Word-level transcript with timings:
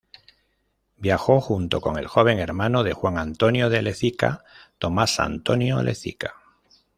Viajó 0.97 1.39
junto 1.41 1.79
con 1.79 1.95
el 1.99 2.07
joven 2.07 2.39
hermano 2.39 2.81
de 2.81 2.93
Juan 2.93 3.19
Antonio 3.19 3.69
de 3.69 3.83
Lezica, 3.83 4.43
Tomás 4.79 5.19
Antonio 5.19 5.83
Lezica. 5.83 6.33